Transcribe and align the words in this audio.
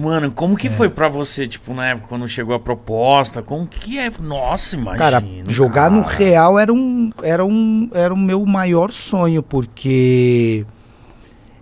Mano, 0.00 0.30
como 0.30 0.56
que 0.56 0.70
foi 0.70 0.88
pra 0.88 1.08
você, 1.08 1.46
tipo, 1.46 1.74
na 1.74 1.86
época 1.88 2.06
quando 2.08 2.26
chegou 2.28 2.54
a 2.54 2.58
proposta? 2.60 3.42
Como 3.42 3.66
que 3.66 3.98
é? 3.98 4.10
Nossa, 4.20 4.76
imagina. 4.76 4.98
Cara, 4.98 5.24
jogar 5.48 5.90
no 5.90 6.02
Real 6.02 6.58
era 6.58 6.72
um, 6.72 7.10
era 7.22 7.44
um 7.44 7.90
era 7.92 8.12
o 8.14 8.16
meu 8.16 8.44
maior 8.46 8.90
sonho, 8.92 9.42
porque 9.42 10.64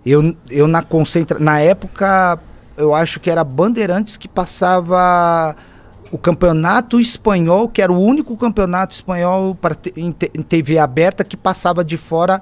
eu, 0.05 0.35
eu 0.49 0.67
na 0.67 0.81
concentra 0.81 1.37
na 1.39 1.59
época 1.59 2.39
eu 2.77 2.95
acho 2.95 3.19
que 3.19 3.29
era 3.29 3.43
Bandeirantes 3.43 4.17
que 4.17 4.27
passava 4.27 5.55
o 6.11 6.17
campeonato 6.17 6.99
espanhol, 6.99 7.69
que 7.69 7.81
era 7.81 7.91
o 7.91 7.99
único 7.99 8.35
campeonato 8.35 8.93
espanhol 8.93 9.57
te- 9.81 9.93
em 9.95 10.11
TV 10.11 10.77
aberta 10.77 11.23
que 11.23 11.37
passava 11.37 11.83
de 11.83 11.95
fora 11.97 12.41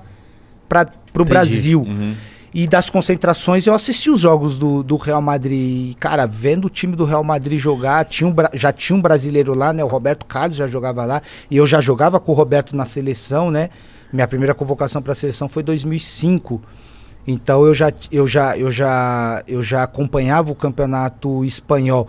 para 0.68 0.90
o 1.18 1.26
Brasil. 1.26 1.82
Uhum. 1.82 2.16
E 2.54 2.68
das 2.68 2.90
concentrações 2.90 3.68
eu 3.68 3.74
assisti 3.74 4.10
os 4.10 4.20
jogos 4.20 4.58
do, 4.58 4.82
do 4.82 4.96
Real 4.96 5.22
Madrid. 5.22 5.92
E, 5.92 5.96
Cara, 6.00 6.26
vendo 6.26 6.66
o 6.66 6.70
time 6.70 6.96
do 6.96 7.06
Real 7.06 7.24
Madrid 7.24 7.60
jogar, 7.60 8.06
tinha 8.06 8.28
um, 8.28 8.36
já 8.54 8.72
tinha 8.72 8.98
um 8.98 9.02
brasileiro 9.02 9.54
lá, 9.54 9.72
né? 9.72 9.84
O 9.84 9.88
Roberto 9.88 10.26
Carlos 10.26 10.58
já 10.58 10.68
jogava 10.68 11.06
lá. 11.06 11.22
E 11.50 11.58
eu 11.58 11.66
já 11.66 11.80
jogava 11.80 12.20
com 12.20 12.32
o 12.32 12.36
Roberto 12.36 12.76
na 12.76 12.86
seleção, 12.86 13.52
né? 13.52 13.70
Minha 14.12 14.28
primeira 14.28 14.56
convocação 14.56 15.02
para 15.02 15.14
a 15.14 15.16
seleção 15.16 15.48
foi 15.48 15.62
em 15.62 15.66
2005. 15.66 16.62
Então 17.28 17.66
eu 17.66 17.74
já, 17.74 17.94
eu, 18.12 18.26
já, 18.26 18.58
eu, 18.58 18.72
já, 18.72 19.44
eu 19.48 19.62
já 19.62 19.84
acompanhava 19.84 20.52
o 20.52 20.56
campeonato 20.56 21.46
espanhol. 21.46 22.08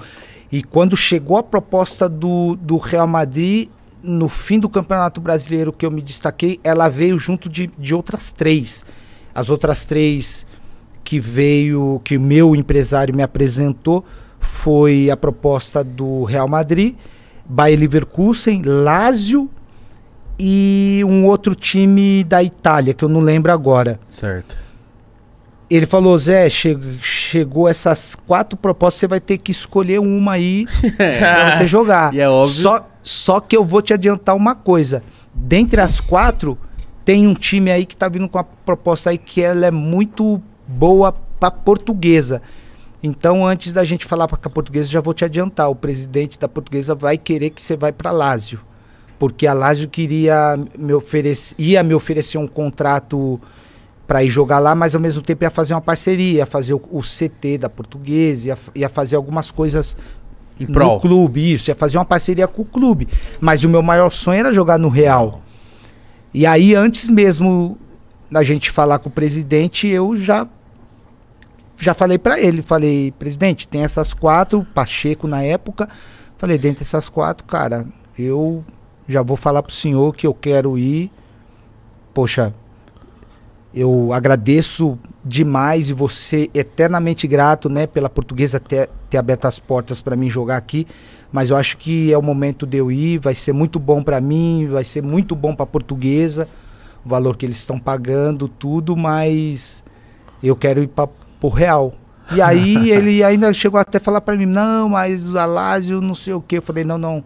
E 0.50 0.62
quando 0.62 0.96
chegou 0.96 1.36
a 1.36 1.42
proposta 1.42 2.08
do, 2.08 2.56
do 2.56 2.78
Real 2.78 3.06
Madrid, 3.06 3.68
no 4.02 4.28
fim 4.28 4.58
do 4.58 4.68
campeonato 4.68 5.20
brasileiro 5.20 5.72
que 5.72 5.84
eu 5.84 5.90
me 5.90 6.00
destaquei, 6.00 6.58
ela 6.64 6.88
veio 6.88 7.18
junto 7.18 7.48
de, 7.48 7.70
de 7.78 7.94
outras 7.94 8.30
três. 8.30 8.84
As 9.34 9.50
outras 9.50 9.84
três 9.84 10.44
que 11.04 11.18
veio, 11.20 12.00
que 12.04 12.16
o 12.16 12.20
meu 12.20 12.54
empresário 12.54 13.14
me 13.14 13.22
apresentou, 13.22 14.04
foi 14.38 15.10
a 15.10 15.16
proposta 15.16 15.82
do 15.84 16.24
Real 16.24 16.48
Madrid, 16.48 16.94
Bayer 17.44 17.78
Leverkusen, 17.78 18.62
Lazio 18.64 19.50
e 20.38 21.02
um 21.06 21.26
outro 21.26 21.54
time 21.54 22.24
da 22.24 22.42
Itália, 22.42 22.94
que 22.94 23.04
eu 23.04 23.08
não 23.08 23.20
lembro 23.20 23.52
agora. 23.52 24.00
Certo. 24.08 24.56
Ele 25.68 25.86
falou, 25.86 26.16
Zé, 26.18 26.48
che- 26.50 26.76
chegou 27.00 27.68
essas 27.68 28.16
quatro 28.26 28.56
propostas, 28.56 29.00
você 29.00 29.06
vai 29.06 29.20
ter 29.20 29.38
que 29.38 29.52
escolher 29.52 30.00
uma 30.00 30.32
aí 30.32 30.66
pra 30.96 31.56
você 31.56 31.66
jogar. 31.66 32.12
E 32.14 32.20
é 32.20 32.28
óbvio. 32.28 32.52
Só, 32.54 32.88
só 33.02 33.38
que 33.40 33.56
eu 33.56 33.64
vou 33.64 33.80
te 33.80 33.92
adiantar 33.92 34.34
uma 34.34 34.54
coisa. 34.54 35.02
Dentre 35.32 35.80
as 35.80 36.00
quatro, 36.00 36.58
tem 37.10 37.26
um 37.26 37.34
time 37.34 37.72
aí 37.72 37.84
que 37.84 37.96
tá 37.96 38.08
vindo 38.08 38.28
com 38.28 38.38
a 38.38 38.44
proposta 38.44 39.10
aí 39.10 39.18
que 39.18 39.42
ela 39.42 39.66
é 39.66 39.70
muito 39.72 40.40
boa 40.64 41.10
pra 41.10 41.50
portuguesa. 41.50 42.40
Então, 43.02 43.44
antes 43.44 43.72
da 43.72 43.82
gente 43.82 44.04
falar 44.04 44.28
pra 44.28 44.38
a 44.40 44.48
portuguesa, 44.48 44.88
já 44.88 45.00
vou 45.00 45.12
te 45.12 45.24
adiantar. 45.24 45.68
O 45.68 45.74
presidente 45.74 46.38
da 46.38 46.46
portuguesa 46.46 46.94
vai 46.94 47.18
querer 47.18 47.50
que 47.50 47.60
você 47.60 47.76
vai 47.76 47.90
pra 47.90 48.12
Lazio. 48.12 48.60
Porque 49.18 49.44
a 49.44 49.52
Lazio 49.52 49.88
queria 49.88 50.56
me 50.78 50.94
oferecer, 50.94 51.56
ia 51.58 51.82
me 51.82 51.94
oferecer 51.94 52.38
um 52.38 52.46
contrato 52.46 53.40
para 54.06 54.22
ir 54.22 54.28
jogar 54.28 54.60
lá, 54.60 54.76
mas 54.76 54.94
ao 54.94 55.00
mesmo 55.00 55.20
tempo 55.20 55.42
ia 55.42 55.50
fazer 55.50 55.74
uma 55.74 55.80
parceria, 55.80 56.38
ia 56.38 56.46
fazer 56.46 56.74
o, 56.74 56.82
o 56.92 57.00
CT 57.00 57.58
da 57.58 57.68
portuguesa, 57.68 58.50
ia, 58.50 58.58
ia 58.72 58.88
fazer 58.88 59.16
algumas 59.16 59.50
coisas 59.50 59.96
no 60.60 61.00
clube, 61.00 61.54
isso, 61.54 61.72
ia 61.72 61.74
fazer 61.74 61.98
uma 61.98 62.04
parceria 62.04 62.46
com 62.46 62.62
o 62.62 62.64
clube. 62.64 63.08
Mas 63.40 63.64
o 63.64 63.68
meu 63.68 63.82
maior 63.82 64.10
sonho 64.10 64.38
era 64.38 64.52
jogar 64.52 64.78
no 64.78 64.88
Real. 64.88 65.42
E 66.32 66.46
aí, 66.46 66.74
antes 66.74 67.10
mesmo 67.10 67.76
da 68.30 68.42
gente 68.42 68.70
falar 68.70 68.98
com 68.98 69.08
o 69.08 69.12
presidente, 69.12 69.88
eu 69.88 70.14
já 70.14 70.46
já 71.76 71.94
falei 71.94 72.18
para 72.18 72.38
ele, 72.38 72.60
falei, 72.60 73.10
presidente, 73.18 73.66
tem 73.66 73.82
essas 73.82 74.12
quatro, 74.12 74.66
Pacheco 74.74 75.26
na 75.26 75.42
época, 75.42 75.88
falei, 76.36 76.58
dentre 76.58 76.84
essas 76.84 77.08
quatro, 77.08 77.46
cara, 77.46 77.86
eu 78.18 78.62
já 79.08 79.22
vou 79.22 79.36
falar 79.36 79.62
pro 79.62 79.72
senhor 79.72 80.14
que 80.14 80.26
eu 80.26 80.34
quero 80.34 80.78
ir. 80.78 81.10
Poxa, 82.12 82.54
eu 83.72 84.12
agradeço 84.12 84.98
demais 85.24 85.88
e 85.88 85.92
você 85.92 86.50
eternamente 86.52 87.26
grato, 87.28 87.68
né, 87.68 87.86
pela 87.86 88.10
portuguesa 88.10 88.58
ter, 88.58 88.90
ter 89.08 89.18
aberto 89.18 89.44
as 89.44 89.58
portas 89.58 90.00
para 90.00 90.16
mim 90.16 90.28
jogar 90.28 90.56
aqui. 90.56 90.86
Mas 91.32 91.50
eu 91.50 91.56
acho 91.56 91.76
que 91.76 92.12
é 92.12 92.18
o 92.18 92.22
momento 92.22 92.66
de 92.66 92.78
eu 92.78 92.90
ir, 92.90 93.18
vai 93.18 93.34
ser 93.34 93.52
muito 93.52 93.78
bom 93.78 94.02
para 94.02 94.20
mim, 94.20 94.66
vai 94.66 94.82
ser 94.82 95.02
muito 95.02 95.36
bom 95.36 95.54
para 95.54 95.64
portuguesa, 95.64 96.48
o 97.04 97.08
valor 97.08 97.36
que 97.36 97.46
eles 97.46 97.58
estão 97.58 97.78
pagando, 97.78 98.48
tudo, 98.48 98.96
mas 98.96 99.84
eu 100.42 100.56
quero 100.56 100.82
ir 100.82 100.88
para 100.88 101.08
o 101.40 101.48
Real. 101.48 101.94
E 102.32 102.40
aí 102.42 102.90
ele 102.90 103.22
ainda 103.22 103.52
chegou 103.52 103.78
até 103.78 103.98
a 103.98 104.00
falar 104.00 104.20
para 104.20 104.36
mim, 104.36 104.46
não, 104.46 104.88
mas 104.88 105.32
o 105.32 105.38
Alásio 105.38 106.00
não 106.00 106.14
sei 106.14 106.34
o 106.34 106.40
que. 106.40 106.58
Eu 106.58 106.62
falei, 106.62 106.82
não, 106.82 106.98
não. 106.98 107.22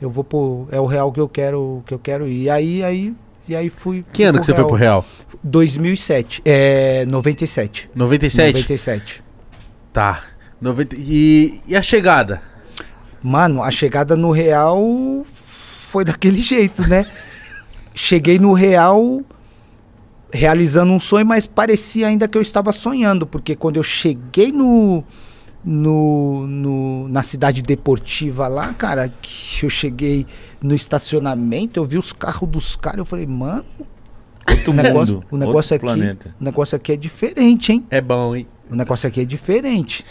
Eu 0.00 0.10
vou 0.10 0.22
pro. 0.22 0.68
É 0.70 0.78
o 0.78 0.86
Real 0.86 1.10
que 1.10 1.20
eu 1.20 1.28
quero, 1.28 1.82
que 1.84 1.94
eu 1.94 1.98
quero 1.98 2.28
ir. 2.28 2.42
E 2.42 2.50
aí, 2.50 2.84
aí, 2.84 3.14
e 3.48 3.54
aí 3.56 3.68
fui. 3.70 4.04
Que 4.12 4.22
ano 4.24 4.38
que 4.40 4.46
você 4.46 4.54
foi 4.54 4.64
pro 4.64 4.74
Real? 4.76 5.04
2007. 5.42 6.42
É. 6.44 7.04
97. 7.06 7.90
97? 7.94 8.52
97. 8.54 9.22
Tá. 9.92 10.22
90... 10.60 10.96
E, 10.98 11.60
e 11.66 11.76
a 11.76 11.82
chegada? 11.82 12.40
Mano, 13.22 13.62
a 13.62 13.70
chegada 13.70 14.16
no 14.16 14.30
Real 14.30 15.24
foi 15.88 16.04
daquele 16.04 16.40
jeito, 16.42 16.82
né? 16.88 17.06
Cheguei 17.94 18.38
no 18.38 18.52
Real 18.52 19.20
realizando 20.32 20.92
um 20.92 20.98
sonho, 20.98 21.24
mas 21.24 21.46
parecia 21.46 22.08
ainda 22.08 22.26
que 22.26 22.36
eu 22.36 22.42
estava 22.42 22.72
sonhando, 22.72 23.24
porque 23.26 23.54
quando 23.54 23.76
eu 23.76 23.84
cheguei 23.84 24.50
no, 24.50 25.04
no, 25.64 26.44
no- 26.46 27.08
na 27.08 27.22
cidade 27.22 27.62
deportiva 27.62 28.48
lá, 28.48 28.72
cara, 28.74 29.12
que 29.22 29.64
eu 29.64 29.70
cheguei 29.70 30.26
no 30.64 30.74
estacionamento, 30.74 31.78
eu 31.78 31.84
vi 31.84 31.98
os 31.98 32.12
carros 32.12 32.48
dos 32.48 32.74
caras, 32.74 32.98
eu 32.98 33.04
falei, 33.04 33.26
mano, 33.26 33.64
Outro 34.50 34.72
o 34.72 34.74
negócio, 34.74 35.14
mundo, 35.16 35.26
o 35.30 35.36
negócio 35.36 35.74
outro 35.74 35.88
aqui, 35.90 35.98
planeta. 36.00 36.34
o 36.40 36.44
negócio 36.44 36.76
aqui 36.76 36.92
é 36.92 36.96
diferente, 36.96 37.72
hein? 37.72 37.86
É 37.90 38.00
bom, 38.00 38.34
hein? 38.34 38.46
O 38.70 38.74
negócio 38.74 39.06
aqui 39.06 39.20
é 39.20 39.24
diferente. 39.24 40.04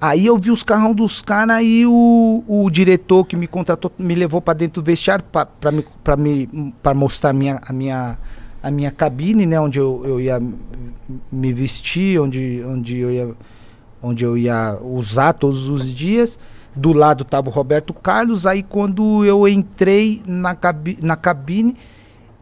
Aí 0.00 0.26
eu 0.26 0.36
vi 0.36 0.50
os 0.50 0.62
carrão 0.62 0.92
dos 0.92 1.22
caras 1.22 1.62
e 1.64 1.86
o, 1.86 2.44
o 2.46 2.68
diretor 2.70 3.24
que 3.24 3.34
me 3.36 3.46
contratou 3.46 3.90
me 3.98 4.14
levou 4.14 4.40
pra 4.42 4.52
dentro 4.52 4.82
do 4.82 4.84
vestiário 4.84 5.24
pra- 5.30 5.46
pra 5.46 5.72
me, 5.72 5.84
pra 6.04 6.16
me 6.16 6.72
pra 6.82 6.92
mostrar 6.92 7.30
a 7.30 7.32
minha, 7.32 7.58
a 7.66 7.72
minha, 7.72 8.18
a 8.62 8.70
minha 8.70 8.90
cabine, 8.90 9.46
né? 9.46 9.58
Onde 9.60 9.78
eu, 9.78 10.02
eu 10.04 10.20
ia 10.20 10.40
me 11.32 11.52
vestir, 11.52 12.20
onde, 12.20 12.62
onde, 12.66 12.98
eu 12.98 13.10
ia, 13.10 13.34
onde 14.02 14.24
eu 14.24 14.36
ia 14.36 14.78
usar 14.82 15.32
todos 15.32 15.68
os 15.68 15.92
dias. 15.94 16.38
Do 16.76 16.92
lado 16.92 17.24
tava 17.24 17.48
o 17.48 17.52
Roberto 17.52 17.94
Carlos. 17.94 18.46
Aí 18.46 18.62
quando 18.62 19.24
eu 19.24 19.48
entrei 19.48 20.22
na, 20.26 20.54
cabi 20.54 20.98
na 21.02 21.16
cabine, 21.16 21.76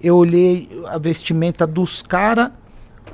eu 0.02 0.16
olhei 0.16 0.68
a 0.86 0.98
vestimenta 0.98 1.66
dos 1.66 2.02
caras. 2.02 2.50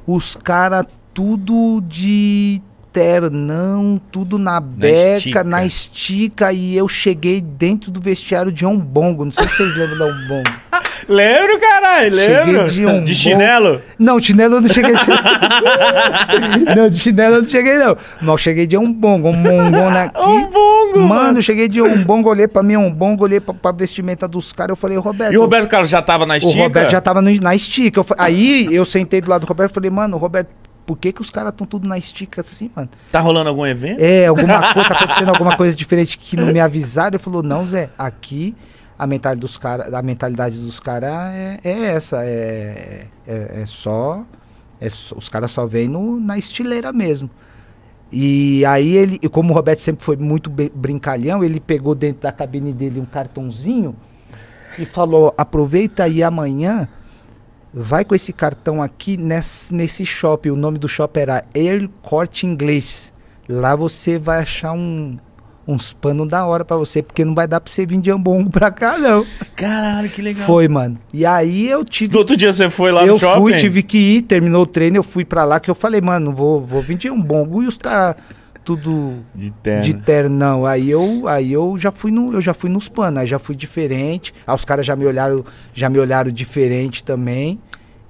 Os 0.07 0.35
caras 0.35 0.87
tudo 1.13 1.83
de 1.87 2.63
ternão, 2.93 4.01
tudo 4.11 4.39
na 4.39 4.59
beca, 4.59 5.17
estica. 5.17 5.45
na 5.45 5.65
estica. 5.65 6.53
E 6.53 6.77
eu 6.77 6.89
cheguei 6.89 7.41
dentro 7.41 7.91
do 7.91 8.01
vestiário 8.01 8.51
de 8.51 8.65
um 8.65 8.79
bongo. 8.79 9.25
Não 9.25 9.33
sei 9.33 9.47
se 9.47 9.57
vocês 9.57 9.77
lembram 9.77 9.99
da 9.99 10.07
um 10.07 10.29
bongo. 10.29 10.51
Lembro, 11.10 11.59
caralho, 11.59 12.15
lembro. 12.15 12.71
de 12.71 12.87
um 12.87 13.00
bom- 13.00 13.06
chinelo? 13.06 13.82
Não, 13.98 14.21
de 14.21 14.26
chinelo 14.28 14.54
eu 14.56 14.60
não 14.60 14.69
cheguei. 14.69 14.94
não, 16.76 16.88
de 16.88 16.98
chinelo 16.98 17.34
eu 17.37 17.43
não 17.43 17.48
cheguei, 17.48 17.75
não. 17.78 17.97
Mas 18.21 18.28
eu 18.28 18.38
cheguei 18.38 18.66
de 18.66 18.76
um 18.76 18.93
bongo, 18.93 19.28
um 19.28 19.32
mongona 19.32 20.04
aqui. 20.15 20.21
Um 20.21 20.47
bongo, 20.47 21.00
Mano, 21.00 21.38
eu 21.38 21.43
cheguei 21.43 21.69
de 21.69 21.82
um 21.82 22.03
bongo, 22.04 22.28
olhei 22.28 22.47
pra 22.47 22.62
mim, 22.62 22.76
um 22.76 22.91
bongo, 22.91 23.25
olhei 23.25 23.41
pra, 23.41 23.53
pra 23.53 23.72
vestimenta 23.72 24.28
dos 24.28 24.53
caras. 24.53 24.71
Eu 24.71 24.76
falei, 24.76 24.97
Roberto. 24.98 25.32
E 25.32 25.38
o 25.38 25.43
Roberto 25.43 25.69
Carlos 25.69 25.91
já 25.91 26.00
tava 26.00 26.25
na 26.25 26.34
o 26.34 26.37
estica? 26.37 26.62
Roberto 26.62 26.91
já 26.91 27.00
tava 27.00 27.21
no- 27.21 27.41
na 27.41 27.54
estica. 27.54 28.00
Eu 28.00 28.06
aí 28.19 28.69
eu 28.72 28.84
sentei 28.84 29.21
do 29.21 29.28
lado 29.31 29.42
do 29.42 29.47
Roberto 29.48 29.72
e 29.72 29.75
falei, 29.75 29.91
mano, 29.91 30.16
Roberto, 30.16 30.48
por 30.87 30.97
que, 30.97 31.12
que 31.12 31.21
os 31.21 31.31
caras 31.31 31.50
estão 31.53 31.66
tudo 31.66 31.88
na 31.88 31.98
estica 31.98 32.41
assim, 32.41 32.71
mano? 32.75 32.88
Tá 33.12 33.21
rolando 33.21 33.48
algum 33.48 33.66
evento? 33.66 34.00
É, 34.00 34.27
alguma 34.27 34.72
coisa, 34.72 34.88
tá 34.88 34.95
acontecendo 34.97 35.28
alguma 35.28 35.56
coisa 35.56 35.77
diferente 35.77 36.16
que 36.18 36.36
não 36.36 36.47
me 36.53 36.60
avisaram. 36.60 37.10
Ele 37.15 37.18
falou, 37.18 37.42
não, 37.42 37.65
Zé, 37.66 37.91
aqui 37.98 38.54
a 39.03 39.07
mentalidade 39.07 39.41
dos 39.41 39.57
caras, 39.57 39.95
a 39.95 40.03
mentalidade 40.03 40.59
dos 40.59 40.79
caras 40.79 41.11
é, 41.11 41.61
é 41.65 41.83
essa, 41.87 42.23
é, 42.23 43.07
é, 43.27 43.63
é 43.63 43.67
só, 43.67 44.25
é 44.79 44.91
só- 44.91 45.17
os 45.17 45.29
caras 45.29 45.51
só 45.51 45.67
vêm 45.67 45.89
no- 45.89 46.21
na 46.21 46.37
estileira 46.37 46.93
mesmo. 46.93 47.31
E 48.13 48.63
aí 48.67 48.97
ele, 48.97 49.19
como 49.31 49.53
o 49.53 49.57
Roberto 49.57 49.79
sempre 49.81 50.05
foi 50.05 50.17
muito 50.17 50.51
brincalhão, 50.51 51.43
ele 51.43 51.61
pegou 51.61 51.95
dentro 51.95 52.23
da 52.23 52.33
cabine 52.33 52.73
dele 52.73 53.01
um 53.01 53.07
cartãozinho 53.07 53.97
e 54.79 54.85
falou: 54.85 55.33
aproveita 55.39 56.05
aí 56.05 56.23
amanhã, 56.23 56.87
vai 57.73 58.05
com 58.05 58.15
esse 58.15 58.33
cartão 58.33 58.83
aqui 58.83 59.17
nesse, 59.17 59.73
nesse 59.75 60.05
shopping. 60.05 60.51
O 60.51 60.57
nome 60.57 60.77
do 60.77 60.89
shopping 60.89 61.21
era 61.21 61.45
Air 61.55 61.89
Corte 62.03 62.47
Inglês. 62.47 63.15
Lá 63.49 63.75
você 63.77 64.19
vai 64.19 64.41
achar 64.43 64.73
um, 64.73 65.17
uns 65.72 65.93
panos 65.93 66.28
da 66.28 66.45
hora 66.47 66.65
pra 66.65 66.77
você, 66.77 67.03
porque 67.03 67.25
não 67.25 67.34
vai 67.34 67.47
dar 67.47 67.61
pra 67.61 67.71
você 67.72 67.87
vir 67.87 68.01
de 68.01 68.11
ambongo 68.11 68.51
pra 68.51 68.71
cá, 68.71 68.99
não. 68.99 69.25
Caralho, 69.57 70.09
que 70.09 70.21
legal. 70.22 70.47
Foi, 70.47 70.67
mano. 70.69 70.99
E 71.13 71.25
aí 71.25 71.69
eu 71.69 71.84
tive. 71.84 72.13
No 72.13 72.19
outro 72.19 72.37
dia 72.37 72.53
você 72.53 72.69
foi 72.69 72.91
lá 72.93 73.05
eu 73.07 73.15
no 73.15 73.19
shopping? 73.19 73.41
fui, 73.41 73.57
tive 73.57 73.83
que 73.83 73.99
ir, 73.99 74.22
terminou 74.22 74.63
o 74.63 74.67
treino, 74.67 74.97
eu 74.97 75.03
fui 75.03 75.25
pra 75.25 75.45
lá, 75.45 75.61
que 75.61 75.71
eu 75.71 75.75
falei, 75.75 76.01
mano, 76.01 76.33
vou, 76.33 76.61
vou 76.61 76.81
vir 76.83 76.97
de 76.97 77.11
um 77.11 77.21
bongo. 77.21 77.63
E 77.63 77.67
os 77.67 77.77
caras 77.78 78.17
tudo 78.63 79.15
De 79.34 79.51
terno. 79.51 79.83
de 79.84 79.95
ternão. 79.95 80.67
Aí 80.67 80.91
eu, 80.91 81.27
aí 81.27 81.53
eu 81.53 81.77
já 81.78 81.91
fui 81.91 82.11
no, 82.11 82.34
eu 82.34 82.41
já 82.41 82.53
fui 82.53 82.69
nos 82.69 82.89
panos, 82.89 83.21
aí 83.21 83.27
já 83.27 83.39
fui 83.39 83.57
diferente. 83.57 84.34
Aí 84.47 84.55
os 84.55 84.65
caras 84.65 84.84
já 84.84 84.95
me 84.95 85.07
olharam, 85.07 85.45
já 85.73 85.89
me 85.89 85.99
olharam 85.99 86.31
diferente 86.31 87.03
também. 87.03 87.59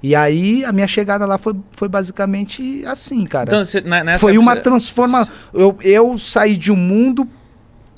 E 0.03 0.15
aí 0.15 0.65
a 0.65 0.71
minha 0.71 0.87
chegada 0.87 1.25
lá 1.27 1.37
foi, 1.37 1.55
foi 1.71 1.87
basicamente 1.87 2.83
assim, 2.85 3.23
cara. 3.25 3.45
Então, 3.47 3.61
na- 3.85 4.03
nessa 4.03 4.19
foi 4.19 4.37
uma 4.37 4.55
transformação. 4.55 5.31
Eu, 5.53 5.77
eu 5.83 6.17
saí 6.17 6.57
de 6.57 6.71
um 6.71 6.75
mundo 6.75 7.27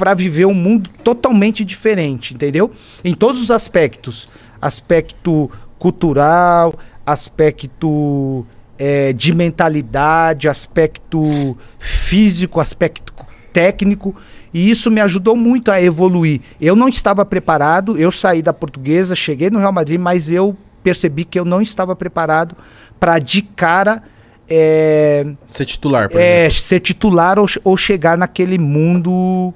para 0.04 0.14
viver 0.14 0.46
um 0.46 0.54
mundo 0.54 0.90
totalmente 1.02 1.64
diferente, 1.64 2.34
entendeu? 2.34 2.70
Em 3.06 3.14
todos 3.14 3.42
os 3.42 3.50
aspectos. 3.50 4.28
Aspecto 4.62 5.50
cultural, 5.80 6.78
aspecto 7.06 8.46
eh, 8.78 9.14
de 9.14 9.34
mentalidade, 9.34 10.50
aspecto 10.50 11.58
físico, 11.80 12.60
aspecto 12.60 13.14
técnico. 13.54 14.14
E 14.54 14.70
isso 14.70 14.92
me 14.92 15.00
ajudou 15.00 15.38
muito 15.38 15.72
a 15.72 15.82
evoluir. 15.82 16.42
Eu 16.60 16.76
não 16.76 16.90
estava 16.90 17.24
preparado, 17.24 17.98
eu 17.98 18.12
saí 18.12 18.42
da 18.42 18.52
portuguesa, 18.52 19.16
cheguei 19.16 19.50
no 19.50 19.58
Real 19.58 19.72
Madrid, 19.72 20.02
mas 20.02 20.30
eu 20.30 20.54
percebi 20.84 21.24
que 21.24 21.40
eu 21.40 21.46
não 21.46 21.62
estava 21.62 21.96
preparado 21.96 22.58
para 23.00 23.20
de 23.20 23.42
cara 23.42 24.04
eh, 24.50 25.26
Ser 25.50 25.64
titular, 25.64 26.10
por 26.10 26.20
é, 26.20 26.48
exemplo. 26.48 26.64
ser 26.64 26.80
titular 26.82 27.40
ou, 27.40 27.48
ou 27.64 27.78
chegar 27.78 28.18
naquele 28.18 28.58
mundo 28.60 29.54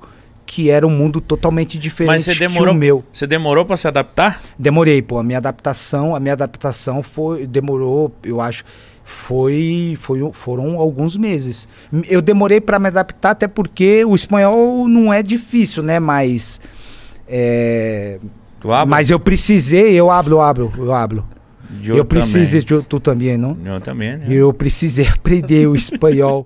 que 0.48 0.70
era 0.70 0.88
um 0.88 0.90
mundo 0.90 1.20
totalmente 1.20 1.78
diferente 1.78 2.10
Mas 2.10 2.24
você 2.24 2.34
que 2.34 2.40
demorou, 2.40 2.74
o 2.74 2.78
meu. 2.78 3.04
você 3.12 3.28
demorou 3.28 3.66
pra 3.66 3.76
se 3.76 3.88
adaptar? 3.88 4.42
Demorei, 4.58 5.02
pô. 5.02 5.20
A 5.20 5.24
minha 5.24 5.38
adaptação, 5.38 6.16
a 6.16 6.20
minha 6.20 6.34
adaptação 6.34 7.04
foi 7.04 7.46
demorou, 7.46 8.16
eu 8.24 8.40
acho, 8.40 8.64
foi, 9.04 9.98
foi 10.00 10.28
foram 10.32 10.78
alguns 10.80 11.18
meses. 11.18 11.68
Eu 12.10 12.22
demorei 12.22 12.62
para 12.62 12.80
me 12.80 12.88
adaptar 12.88 13.32
até 13.32 13.48
porque 13.48 14.06
o 14.06 14.16
espanhol 14.16 14.88
não 14.88 15.14
é 15.14 15.22
difícil, 15.22 15.84
né? 15.84 16.00
Mas 16.00 16.62
é, 17.28 18.20
mas 18.88 19.10
eu 19.10 19.20
precisei, 19.20 19.94
eu 19.94 20.10
abro, 20.10 20.40
abro, 20.40 20.72
eu 20.78 20.94
abro. 20.94 21.26
Eu 21.84 21.98
eu 21.98 22.06
precisei, 22.06 22.62
tu 22.62 23.00
também, 23.00 23.38
não? 23.38 23.58
Eu 23.66 23.82
também, 23.82 24.18
né? 24.18 24.26
Eu 24.30 24.54
precisei 24.54 25.06
aprender 25.12 25.68
o 25.68 25.76
espanhol. 25.76 26.46